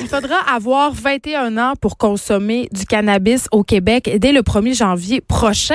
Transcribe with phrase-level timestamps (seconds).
[0.00, 5.20] Il faudra avoir 21 ans pour consommer du cannabis au Québec dès le 1er janvier
[5.20, 5.74] prochain.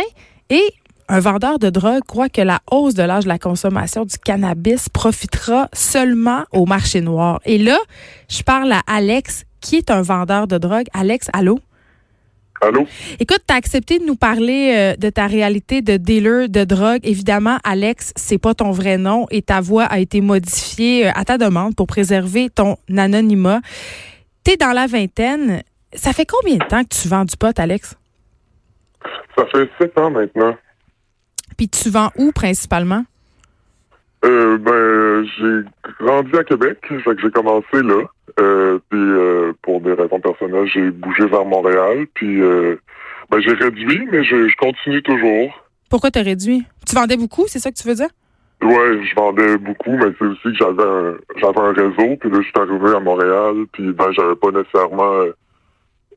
[0.50, 0.64] Et
[1.10, 4.88] un vendeur de drogue croit que la hausse de l'âge de la consommation du cannabis
[4.88, 7.42] profitera seulement au marché noir.
[7.44, 7.78] Et là,
[8.30, 10.86] je parle à Alex, qui est un vendeur de drogue.
[10.94, 11.60] Alex, allô?
[12.64, 12.88] Allô?
[13.20, 17.02] Écoute, tu as accepté de nous parler euh, de ta réalité de dealer de drogue.
[17.04, 21.26] Évidemment, Alex, c'est pas ton vrai nom et ta voix a été modifiée euh, à
[21.26, 23.60] ta demande pour préserver ton anonymat.
[24.46, 25.64] Tu es dans la vingtaine.
[25.94, 27.96] Ça fait combien de temps que tu vends du pot, Alex?
[29.38, 30.56] Ça fait sept ans maintenant.
[31.58, 33.04] Puis tu vends où principalement?
[34.26, 38.04] Euh, ben, j'ai grandi à Québec, fait que j'ai commencé là.
[38.40, 42.06] Euh, puis euh, pour des raisons personnelles, j'ai bougé vers Montréal.
[42.14, 42.76] Puis euh,
[43.30, 45.66] ben, j'ai réduit, mais je, je continue toujours.
[45.90, 46.66] Pourquoi t'as réduit?
[46.88, 48.10] Tu vendais beaucoup, c'est ça que tu veux dire?
[48.62, 52.16] Ouais, je vendais beaucoup, mais c'est aussi que j'avais un j'avais un réseau.
[52.16, 53.66] Puis là, je suis arrivé à Montréal.
[53.74, 55.36] Puis ben, j'avais pas nécessairement euh,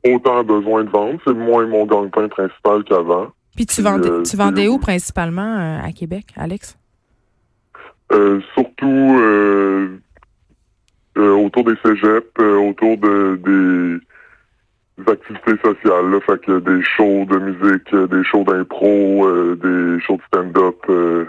[0.07, 1.19] autant besoin de vendre.
[1.27, 3.27] C'est moins mon gagne-pain principal qu'avant.
[3.57, 6.77] Puis tu vendais, euh, tu vendais où principalement à Québec, Alex?
[8.11, 9.97] Euh, surtout euh,
[11.17, 13.99] autour des cégeps, autour de
[14.97, 20.17] des activités sociales, là, fait que des shows de musique, des shows d'impro, des shows
[20.17, 20.77] de stand-up.
[20.87, 21.25] je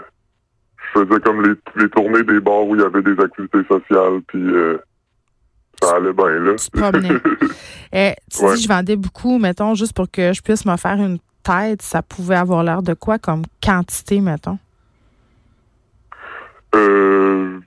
[0.93, 4.43] faisais comme les, les tournées des bars où il y avait des activités sociales, puis
[5.81, 6.55] ça allait bien là.
[6.55, 6.69] Tu,
[7.93, 11.19] eh, tu dis je vendais beaucoup, mettons, juste pour que je puisse me faire une
[11.43, 14.57] tête, ça pouvait avoir l'air de quoi comme quantité, mettons?
[16.75, 17.59] Euh,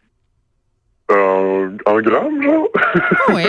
[1.85, 2.69] en, grammes, genre?
[3.35, 3.45] oui,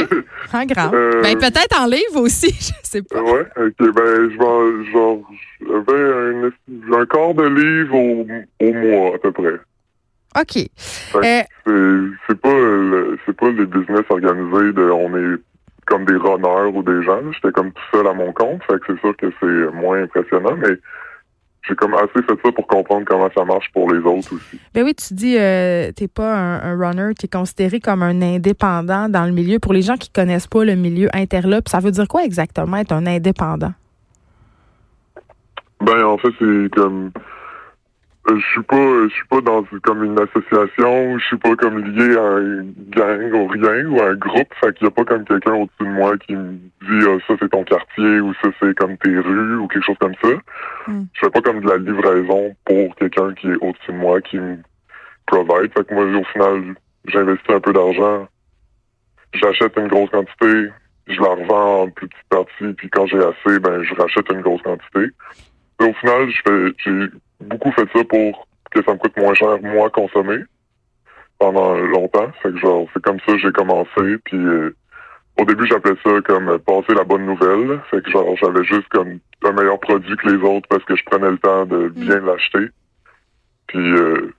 [0.54, 0.94] en grammes.
[0.94, 3.22] Euh, ben, peut-être en livres aussi, je sais pas.
[3.22, 5.20] Ouais, ok, ben, je genre,
[5.62, 6.52] j'avais un,
[6.94, 8.28] un quart de livre au,
[8.60, 9.60] au mois, à peu près.
[10.40, 10.66] OK.
[11.68, 12.50] Euh, c'est pas,
[13.26, 15.38] c'est pas les business organisés de, on est
[15.86, 17.20] comme des runners ou des gens.
[17.34, 20.56] J'étais comme tout seul à mon compte, fait que c'est sûr que c'est moins impressionnant,
[20.58, 20.76] mais
[21.68, 24.60] j'ai comme assez fait ça pour comprendre comment ça marche pour les autres aussi.
[24.74, 29.08] Ben oui, tu dis euh, t'es pas un, runner, tu es considéré comme un indépendant
[29.08, 29.60] dans le milieu.
[29.60, 32.92] Pour les gens qui connaissent pas le milieu interlope, ça veut dire quoi exactement être
[32.92, 33.74] un indépendant?
[35.82, 37.12] Ben en fait, c'est comme
[38.30, 42.16] je suis pas je suis pas dans comme une association, je suis pas comme lié
[42.16, 45.26] à un gang ou rien ou à un groupe, fait qu'il y a pas comme
[45.26, 48.76] quelqu'un au-dessus de moi qui me dit ah, ça c'est ton quartier ou ça c'est
[48.76, 50.30] comme tes rues ou quelque chose comme ça.
[50.88, 51.04] Mm.
[51.14, 54.38] Je fais pas comme de la livraison pour quelqu'un qui est au-dessus de moi qui
[54.38, 54.58] me
[55.26, 55.74] provide.
[55.74, 58.28] Fait que moi au final j'investis un peu d'argent,
[59.34, 60.70] j'achète une grosse quantité,
[61.08, 64.62] je la revends en petites parties, puis quand j'ai assez, ben je rachète une grosse
[64.62, 65.12] quantité.
[65.82, 67.10] au final, je fais j'ai
[67.44, 70.40] beaucoup fait ça pour que ça me coûte moins cher, moi, consommer
[71.40, 72.32] pendant longtemps.
[72.42, 74.18] Fait que genre, c'est comme ça que j'ai commencé.
[74.26, 74.76] Puis euh,
[75.40, 77.82] au début, j'appelais ça comme passer la bonne nouvelle.
[77.92, 81.04] Fait que genre, j'avais juste comme un meilleur produit que les autres parce que je
[81.06, 82.26] prenais le temps de bien mm.
[82.26, 82.68] l'acheter.
[83.68, 84.34] Puis euh,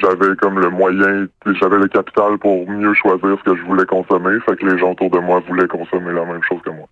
[0.00, 1.26] j'avais comme le moyen,
[1.60, 4.38] j'avais le capital pour mieux choisir ce que je voulais consommer.
[4.46, 6.88] Fait que les gens autour de moi voulaient consommer la même chose que moi.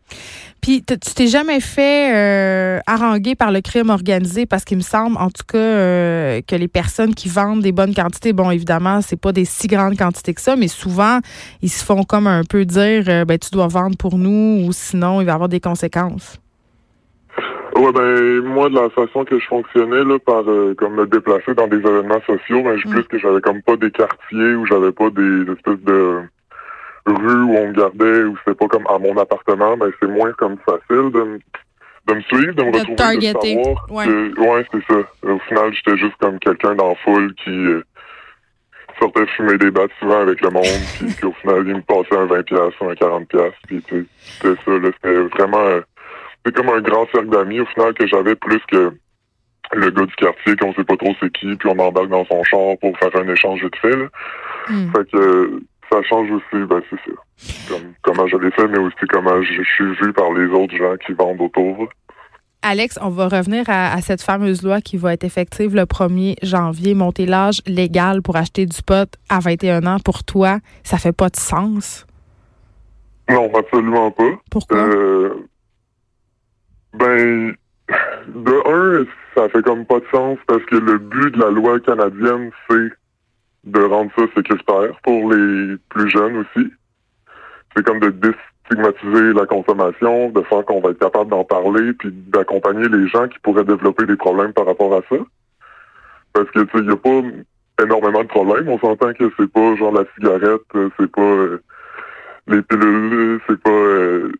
[0.60, 4.44] Puis tu t'es jamais fait euh, haranguer par le crime organisé?
[4.44, 7.94] Parce qu'il me semble, en tout cas, euh, que les personnes qui vendent des bonnes
[7.94, 11.20] quantités, bon, évidemment, c'est pas des si grandes quantités que ça, mais souvent
[11.62, 14.72] ils se font comme un peu dire, euh, ben tu dois vendre pour nous ou
[14.72, 16.38] sinon il va y avoir des conséquences.
[17.78, 21.54] Ouais, ben moi de la façon que je fonctionnais là, par euh, comme me déplacer
[21.54, 22.90] dans des événements sociaux, ben je mm.
[22.90, 26.22] plus que j'avais comme pas des quartiers où j'avais pas des espèces de
[27.06, 30.32] rues où on me gardait ou c'était pas comme à mon appartement, ben c'est moins
[30.32, 31.38] comme facile de,
[32.08, 33.86] de me suivre, de me retrouver, de savoir.
[33.90, 34.06] Ouais,
[34.36, 34.98] ouais c'est ça.
[35.22, 37.84] Au final, j'étais juste comme quelqu'un dans la foule qui euh,
[38.98, 40.64] sortait fumer des battes souvent avec le monde,
[41.16, 44.90] puis au final, il me passait un 20$ ou un 40$, puis c'était ça, là,
[44.94, 45.64] c'était vraiment...
[45.64, 45.80] Euh,
[46.44, 48.92] c'est comme un grand cercle d'amis au final que j'avais plus que
[49.72, 52.42] le gars du quartier qu'on sait pas trop c'est qui, puis on embarque dans son
[52.44, 53.96] char pour faire un échange de fait.
[53.96, 54.06] Là.
[54.68, 54.90] Hmm.
[54.92, 57.68] Fait que ça change aussi, ben c'est ça.
[57.68, 60.96] Comme, comment je l'ai fait, mais aussi comment je, suis vu par les autres gens
[61.04, 61.88] qui vendent autour.
[62.62, 66.94] Alex, on va revenir à, cette fameuse loi qui va être effective le 1er janvier.
[66.94, 71.28] Monter l'âge légal pour acheter du pot à 21 ans, pour toi, ça fait pas
[71.28, 72.04] de sens?
[73.30, 74.32] Non, absolument pas.
[74.50, 74.78] Pourquoi?
[74.78, 75.48] Euh,
[76.94, 77.54] ben,
[78.28, 81.80] de un, ça fait comme pas de sens parce que le but de la loi
[81.80, 82.90] canadienne, c'est
[83.64, 86.72] de rendre ça sécuritaire pour les plus jeunes aussi.
[87.76, 92.10] C'est comme de déstigmatiser la consommation, de faire qu'on va être capable d'en parler, puis
[92.12, 95.16] d'accompagner les gens qui pourraient développer des problèmes par rapport à ça.
[96.32, 97.22] Parce que, tu sais, il a pas
[97.82, 98.68] énormément de problèmes.
[98.68, 100.62] On s'entend que c'est pas genre la cigarette,
[100.98, 101.62] c'est pas euh,
[102.46, 104.32] les pilules, c'est pas euh,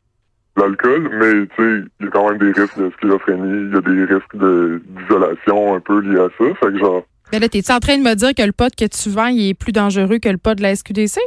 [0.59, 3.77] l'alcool, mais tu sais, il y a quand même des risques de schizophrénie, il y
[3.77, 6.55] a des risques de d'isolation un peu liés à ça.
[6.61, 7.05] Fait que genre.
[7.33, 9.51] Mais là, t'es-tu en train de me dire que le pot que tu vends, il
[9.51, 11.19] est plus dangereux que le pot de la SQDC?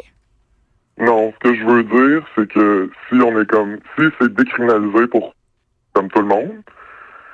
[1.00, 5.08] Non, ce que je veux dire, c'est que si on est comme si c'est décriminalisé
[5.08, 5.34] pour
[5.94, 6.62] comme tout le monde,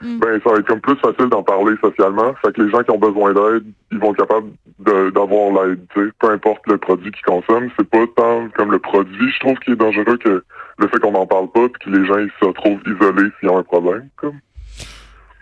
[0.01, 0.19] Mm.
[0.19, 2.33] ben ça va être comme plus facile d'en parler socialement.
[2.41, 6.05] Fait que les gens qui ont besoin d'aide, ils vont être capables d'avoir l'aide, tu
[6.05, 6.11] sais.
[6.19, 9.71] Peu importe le produit qu'ils consomment, c'est pas tant comme le produit, je trouve, qui
[9.71, 10.43] est dangereux que
[10.79, 13.49] le fait qu'on n'en parle pas puis que les gens ils se retrouvent isolés s'ils
[13.49, 14.09] ont un problème.
[14.15, 14.39] Comme.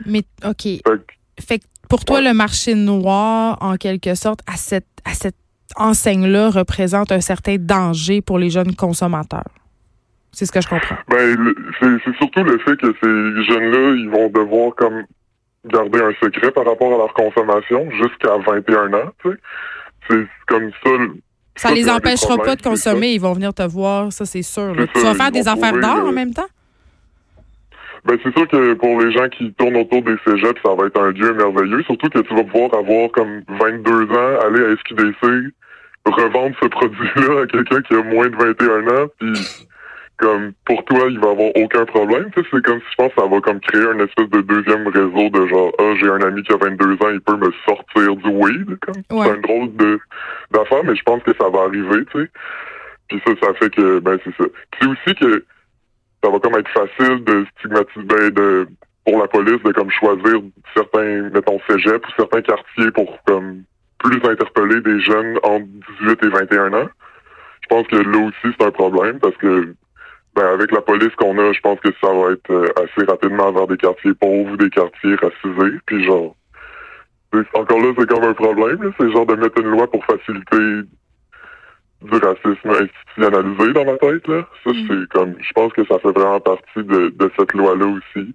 [0.06, 0.62] Mais, OK.
[0.64, 2.24] Fait que Fait que pour toi, Ouais.
[2.30, 5.36] le marché noir, en quelque sorte, à cette, à cette
[5.76, 9.44] enseigne-là, représente un certain danger pour les jeunes consommateurs?
[10.32, 10.98] C'est ce que je comprends.
[11.10, 11.38] Ben,
[11.80, 15.04] c'est c'est surtout le fait que ces jeunes-là, ils vont devoir comme
[15.66, 19.38] garder un secret par rapport à leur consommation jusqu'à 21 ans, tu sais.
[20.10, 20.90] C'est comme ça.
[21.56, 23.14] Ça les empêchera pas de consommer.
[23.14, 24.76] Ils vont venir te voir, ça, c'est sûr.
[24.76, 24.88] là.
[24.88, 26.48] Tu ça, vas faire ils des affaires d'or en même temps?
[28.06, 31.00] Ben, c'est sûr que pour les gens qui tournent autour des cégeps, ça va être
[31.00, 31.82] un lieu merveilleux.
[31.84, 35.54] Surtout que tu vas pouvoir avoir comme 22 ans, aller à SQDC,
[36.06, 39.34] revendre ce produit-là à quelqu'un qui a moins de 21 ans, puis
[40.18, 42.30] comme pour toi, il va avoir aucun problème.
[42.34, 44.42] Tu sais, c'est comme si je pense que ça va comme créer un espèce de
[44.42, 47.52] deuxième réseau de genre Ah, j'ai un ami qui a 22 ans, il peut me
[47.68, 48.78] sortir du weed.
[48.80, 49.18] Comme.
[49.18, 49.26] Ouais.
[49.26, 50.00] C'est un drôle de
[50.52, 52.30] d'affaire, mais je pense que ça va arriver, tu sais.
[53.10, 54.46] Puis ça, ça fait que ben c'est ça.
[54.72, 55.46] Puis c'est aussi que
[56.24, 58.68] ça va comme être facile de stigmatiser ben, de
[59.06, 60.42] pour la police de comme choisir
[60.76, 63.64] certains, mettons, cégep ou certains quartiers pour comme
[64.00, 65.66] plus interpeller des jeunes entre
[66.02, 66.90] 18 et 21 ans.
[67.62, 69.76] Je pense que là aussi c'est un problème parce que
[70.36, 73.52] ben, avec la police qu'on a, je pense que ça va être euh, assez rapidement
[73.52, 76.36] vers des quartiers pauvres, des quartiers racisés, puis genre
[77.54, 78.90] encore là c'est comme un problème, là.
[78.98, 80.88] c'est genre de mettre une loi pour faciliter
[82.02, 84.48] du racisme institutionnalisé dans ma tête là.
[84.64, 84.88] Ça Mm.
[84.88, 88.34] c'est comme je pense que ça fait vraiment partie de, de cette loi là aussi.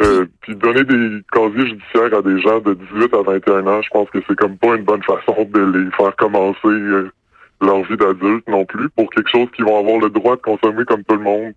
[0.00, 3.88] Euh, puis donner des casiers judiciaires à des gens de 18 à 21 ans, je
[3.90, 7.10] pense que c'est comme pas une bonne façon de les faire commencer euh,
[7.60, 10.84] leur vie d'adulte non plus pour quelque chose qu'ils vont avoir le droit de consommer
[10.84, 11.52] comme tout le monde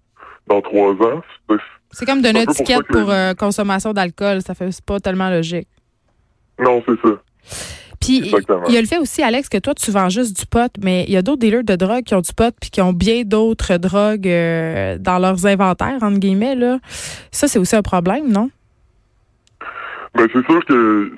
[0.48, 1.22] dans trois ans.
[1.92, 4.42] C'est- comme donner un une pour étiquette pour euh, consommation d'alcool.
[4.42, 5.68] Ça fait pas tellement logique.
[6.60, 7.16] Non, c'est ça.
[8.00, 10.72] Puis il y a le fait aussi, Alex, que toi, tu vends juste du pot,
[10.84, 12.94] mais il y a d'autres dealers de drogue qui ont du pot puis qui ont
[12.94, 16.56] bien d'autres drogues euh, dans leurs inventaires, entre guillemets.
[16.56, 16.80] Là.
[17.32, 18.50] Ça, c'est aussi un problème, non?
[20.16, 21.12] Ben, c'est sûr que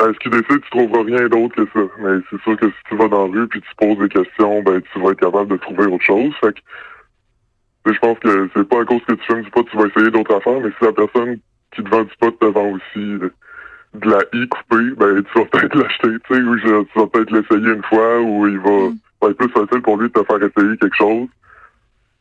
[0.00, 1.86] à SQDC, tu trouveras rien d'autre que ça.
[2.00, 4.62] Mais c'est sûr que si tu vas dans la rue puis tu poses des questions,
[4.62, 6.32] ben tu vas être capable de trouver autre chose.
[6.40, 9.76] Fait que je pense que c'est pas à cause que tu fumes du pot, tu
[9.76, 11.36] vas essayer d'autres affaires, mais si la personne
[11.74, 13.30] qui te vend du pot te vend aussi euh,
[13.94, 17.06] de la I coupée, ben tu vas peut-être l'acheter, tu sais, ou je- tu vas
[17.06, 18.96] peut-être l'essayer une fois, ou il va, Mm.
[19.22, 21.28] va être plus facile pour lui de te faire essayer quelque chose.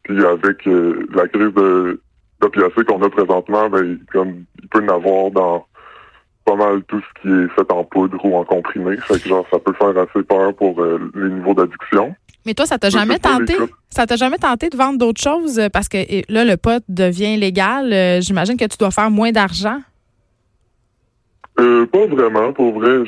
[0.03, 1.99] Puis avec euh, la crise de
[2.41, 5.65] d'opiacés qu'on a présentement, ben comme il peut en avoir dans
[6.45, 8.97] pas mal tout ce qui est fait en poudre ou en comprimé.
[8.97, 12.15] Fait que genre ça peut faire assez peur pour euh, les niveaux d'addiction.
[12.45, 13.55] Mais toi, ça t'a jamais tenté?
[13.89, 15.59] Ça t'a jamais tenté de vendre d'autres choses?
[15.59, 17.93] euh, Parce que et là, le pot devient légal.
[17.93, 19.79] Euh, J'imagine que tu dois faire moins d'argent?
[21.59, 23.03] Euh, pas vraiment, pour vrai.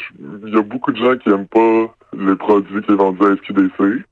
[0.46, 3.36] Il y a beaucoup de gens qui aiment pas les produits qui sont vendus à
[3.36, 4.06] SQDC.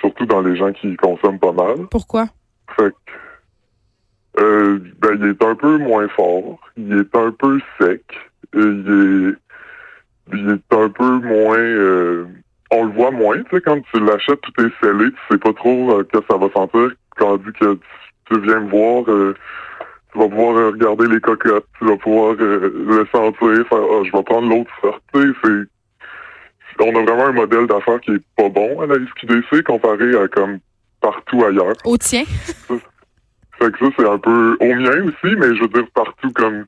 [0.00, 1.86] Surtout dans les gens qui consomment pas mal.
[1.90, 2.26] Pourquoi?
[2.76, 2.92] Fait
[4.38, 6.60] euh, ben, il est un peu moins fort.
[6.76, 8.04] Il est un peu sec.
[8.54, 12.26] et il est, il est un peu moins, euh,
[12.70, 15.52] on le voit moins, tu sais, quand tu l'achètes, tout est scellé, tu sais pas
[15.52, 16.90] trop euh, que ça va sentir.
[17.18, 17.80] Tandis que tu,
[18.30, 19.34] tu viens me voir, euh,
[20.12, 24.02] tu vas pouvoir euh, regarder les cocottes, tu vas pouvoir euh, le sentir, faire, ah,
[24.04, 28.12] je vais prendre l'autre sorte, tu sais, c'est, on a vraiment un modèle d'affaires qui
[28.12, 30.58] est pas bon à la SQDC comparé à comme
[31.00, 31.74] partout ailleurs.
[31.84, 32.22] Au tien?
[33.60, 36.64] Fait que ça, c'est un peu au mien aussi, mais je veux dire partout comme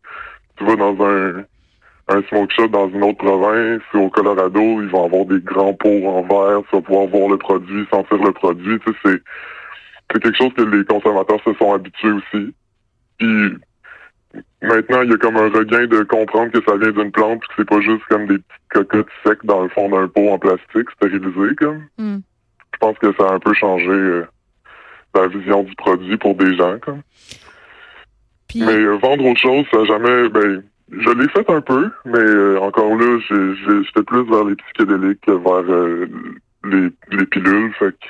[0.57, 1.45] tu vas dans un
[2.09, 6.09] un smoke shop dans une autre province, au Colorado, ils vont avoir des grands pots
[6.09, 9.23] en verre, tu vas pouvoir voir le produit, sentir le produit, tu sais, c'est
[10.13, 12.55] c'est quelque chose que les consommateurs se sont habitués aussi.
[13.19, 13.57] Puis
[14.61, 17.49] maintenant, il y a comme un regain de comprendre que ça vient d'une plante, puis
[17.49, 20.39] que c'est pas juste comme des petites cocottes secs dans le fond d'un pot en
[20.39, 22.19] plastique stérilisé comme Hmm.
[22.75, 24.27] je pense que ça a un peu changé euh,
[25.15, 26.79] la vision du produit pour des gens.
[26.81, 27.03] Comme.
[28.55, 30.29] Mais euh, vendre autre chose, ça jamais.
[30.29, 35.23] Ben, je l'ai fait un peu, mais euh, encore là, j'étais plus vers les psychédéliques
[35.23, 36.09] que vers
[36.65, 37.73] les, les pilules.
[37.79, 38.07] Fait que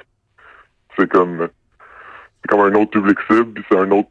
[0.96, 1.48] c'est comme
[2.48, 4.08] comme un autre public cible, puis c'est un autre.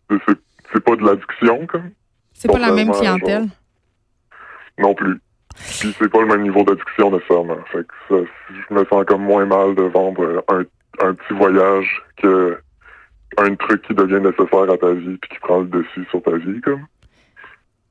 [0.72, 1.92] C'est pas de l'addiction, comme.
[2.34, 3.48] C'est pas la même clientèle?
[4.78, 5.20] non plus.
[5.54, 7.58] Puis c'est pas le même niveau d'addiction nécessairement.
[7.72, 8.16] Fait que ça,
[8.50, 10.64] je me sens comme moins mal de vendre un,
[11.06, 12.58] un petit voyage que
[13.38, 16.36] un truc qui devient nécessaire à ta vie puis qui prend le dessus sur ta
[16.38, 16.86] vie comme.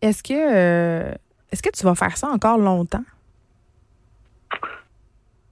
[0.02, 1.12] Est-ce que euh,
[1.52, 3.04] est-ce que tu vas faire ça encore longtemps?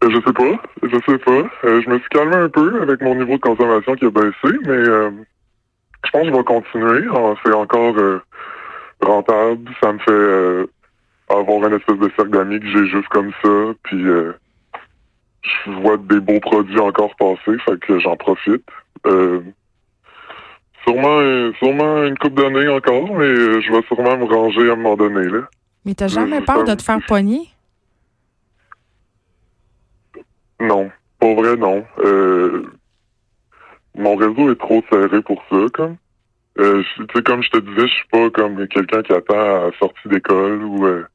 [0.05, 1.51] Euh, je sais pas, je sais pas.
[1.65, 4.59] Euh, je me suis calmé un peu avec mon niveau de consommation qui a baissé,
[4.65, 7.09] mais je pense que je vais continuer.
[7.45, 7.95] C'est encore
[9.01, 9.71] rentable.
[9.83, 10.71] Ça me fait
[11.29, 13.75] avoir une espèce de cercle d'amis que j'ai juste comme ça.
[13.83, 18.65] Puis je vois des beaux produits encore passer, fait que j'en profite.
[20.89, 24.77] Sûrement, sûrement une coupe d'années encore, mais euh, je vais sûrement me ranger à un
[24.77, 25.29] moment donné.
[25.29, 25.41] Là.
[25.85, 27.43] Mais t'as jamais peur de te faire poigner?
[30.61, 30.91] Non.
[31.21, 31.85] Pour vrai, non.
[31.99, 32.63] Euh,
[33.97, 35.97] mon réseau est trop serré pour ça, comme.
[36.59, 36.83] Euh,
[37.25, 40.65] comme je te disais, je suis pas comme quelqu'un qui attend à la sortie d'école
[40.65, 41.07] ou euh,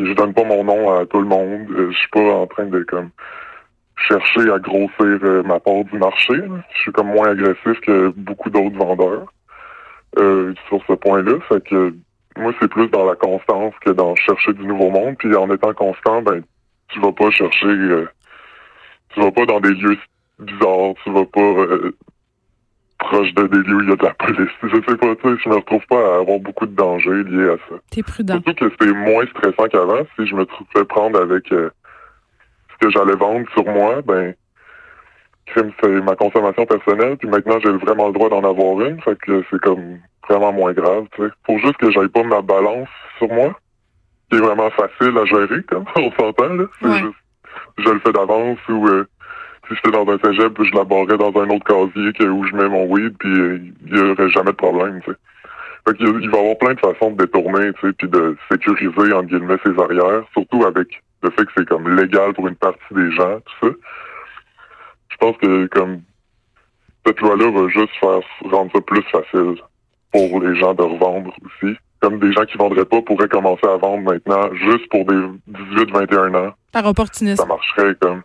[0.00, 1.66] je donne pas mon nom à tout le monde.
[1.68, 3.10] je suis pas en train de comme
[3.96, 6.34] chercher à grossir euh, ma part du marché.
[6.74, 9.32] Je suis comme moins agressif que beaucoup d'autres vendeurs
[10.18, 11.38] euh, sur ce point-là.
[11.48, 11.94] Fait que
[12.36, 15.16] moi, c'est plus dans la constance que dans chercher du nouveau monde.
[15.18, 16.42] Puis en étant constant, ben
[16.88, 18.08] tu vas pas chercher euh,
[19.10, 19.96] tu vas pas dans des lieux
[20.38, 21.66] bizarres, tu vas pas
[22.98, 24.50] proche de des lieux où il y a de la police.
[24.62, 27.48] Je sais pas, tu sais, je me retrouve pas à avoir beaucoup de dangers liés
[27.48, 27.76] à ça.
[27.90, 28.34] T'es prudent.
[28.34, 31.50] Surtout que c'est moins stressant qu'avant si je me trouvais prendre avec
[32.78, 34.34] que j'allais vendre sur moi, ben
[35.54, 39.42] c'est ma consommation personnelle, puis maintenant j'ai vraiment le droit d'en avoir une, fait que
[39.50, 41.30] c'est comme vraiment moins grave, tu sais.
[41.46, 43.58] Faut juste que j'aille pas ma balance sur moi,
[44.30, 46.64] qui est vraiment facile à gérer, comme on s'entend, là.
[46.82, 47.14] C'est juste,
[47.78, 49.06] je le fais d'avance ou euh,
[49.68, 52.54] si j'étais dans un cégep, je la barrais dans un autre casier que, où je
[52.54, 55.16] mets mon weed, puis euh, il y aurait jamais de problème, tu sais.
[55.88, 58.36] Fait qu'il il va y avoir plein de façons de détourner, tu sais, puis de
[58.50, 62.56] sécuriser, en guillemets, ses arrières, surtout avec le fait que c'est comme légal pour une
[62.56, 63.74] partie des gens, tout ça.
[65.08, 66.02] Je pense que comme
[67.06, 69.62] cette loi-là va juste faire rendre ça plus facile
[70.12, 71.76] pour les gens de revendre aussi.
[72.00, 75.16] Comme des gens qui vendraient pas pourraient commencer à vendre maintenant juste pour des
[75.48, 76.54] 18-21 ans.
[76.72, 77.42] Par opportunisme.
[77.42, 78.22] Ça marcherait comme.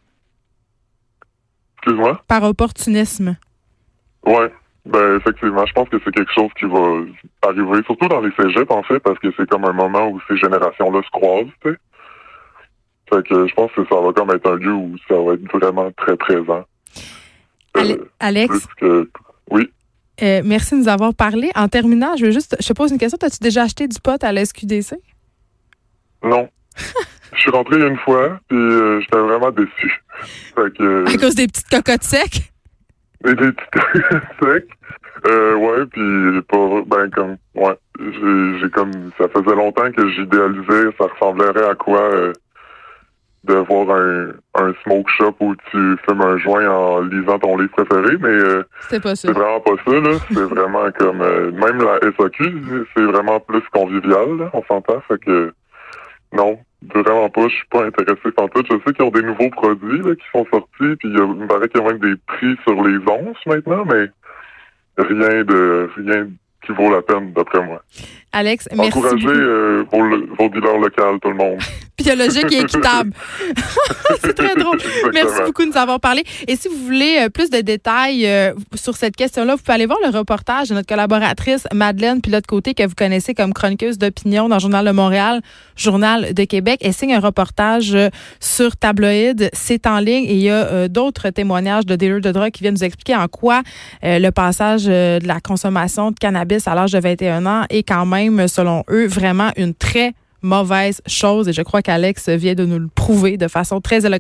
[1.78, 2.22] Excuse-moi?
[2.28, 3.38] Par opportunisme.
[4.26, 4.52] Ouais.
[4.86, 7.04] Ben, effectivement, je pense que c'est quelque chose qui va
[7.48, 10.38] arriver, surtout dans les cégeps, en fait, parce que c'est comme un moment où ces
[10.38, 11.78] générations-là se croisent, tu sais.
[13.12, 15.52] Fait que je pense que ça va comme être un lieu où ça va être
[15.52, 16.64] vraiment très présent.
[17.78, 18.68] Euh, Alex?
[19.50, 19.70] Oui.
[20.22, 21.50] Euh, merci de nous avoir parlé.
[21.56, 23.18] En terminant, je veux juste, je te pose une question.
[23.22, 24.96] As-tu déjà acheté du pot à la SQDC?
[26.24, 26.48] Non.
[27.34, 30.04] je suis rentré une fois, puis euh, j'étais vraiment déçu.
[30.56, 32.52] Fait que, à cause des petites cocottes secs?
[33.24, 34.68] Des petites cocottes secs.
[35.28, 41.06] Euh, ouais, puis pas ben comme ouais, j'ai comme ça faisait longtemps que j'idéalisais ça
[41.06, 42.32] ressemblerait à quoi
[43.44, 47.72] de voir un, un smoke shop où tu fumes un joint en lisant ton livre
[47.72, 50.12] préféré, mais euh, c'est vraiment pas ça, là.
[50.28, 55.02] c'est vraiment comme euh, même la SAQ, c'est vraiment plus convivial, là, on s'entend.
[55.08, 55.54] Fait que
[56.34, 56.60] non,
[56.94, 58.64] vraiment pas, je suis pas intéressé par tout.
[58.70, 61.68] Je sais qu'ils ont des nouveaux produits là, qui sont sortis, puis il me paraît
[61.68, 64.08] qu'il y a même des prix sur les onces maintenant, mais
[64.98, 66.28] rien de rien
[66.64, 67.82] qui vaut la peine, d'après moi.
[68.34, 68.98] Alex, merci.
[68.98, 71.60] Encouragez euh, vos, vos dealers locaux, tout le monde.
[71.98, 73.12] Biologique et équitable.
[74.24, 74.78] c'est très drôle.
[75.14, 76.24] Merci beaucoup de nous avoir parlé.
[76.48, 79.86] Et si vous voulez euh, plus de détails euh, sur cette question-là, vous pouvez aller
[79.86, 84.56] voir le reportage de notre collaboratrice Madeleine Pilote-Côté, que vous connaissez comme chroniqueuse d'opinion dans
[84.56, 85.42] le Journal de Montréal,
[85.76, 86.80] Journal de Québec.
[86.82, 87.96] Elle signe un reportage
[88.40, 89.50] sur tabloïd.
[89.54, 92.76] C'est en ligne et il y a d'autres témoignages de dealers de drogue qui viennent
[92.76, 93.62] nous expliquer en quoi
[94.02, 98.06] le passage de la consommation de cannabis à l'âge de 21 ans est quand
[98.48, 101.48] selon eux, vraiment une très mauvaise chose.
[101.48, 104.20] Et je crois qu'Alex vient de nous le prouver de façon très éloquente.